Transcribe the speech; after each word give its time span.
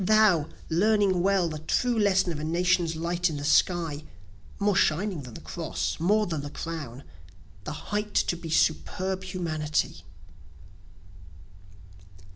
thou, 0.03 0.49
learning 0.67 1.21
well, 1.21 1.47
The 1.47 1.59
true 1.59 1.95
lesson 1.99 2.31
of 2.31 2.39
a 2.39 2.43
nation's 2.43 2.95
light 2.95 3.29
in 3.29 3.37
the 3.37 3.43
sky, 3.45 4.03
(More 4.57 4.75
shining 4.75 5.21
than 5.21 5.35
the 5.35 5.41
Cross, 5.41 5.99
more 5.99 6.25
than 6.25 6.41
the 6.41 6.49
Crown,) 6.49 7.03
The 7.65 7.71
height 7.93 8.15
to 8.15 8.35
be 8.35 8.49
superb 8.49 9.23
humanity. 9.23 10.01